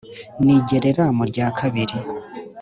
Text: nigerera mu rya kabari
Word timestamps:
nigerera 0.43 1.05
mu 1.17 1.23
rya 1.29 1.47
kabari 1.57 1.97